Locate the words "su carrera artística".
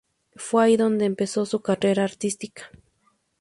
1.45-2.71